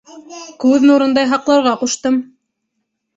Күҙ 0.63 0.87
нурындай 0.91 1.29
һаҡларға 1.33 1.73
ҡуштым. 1.83 2.17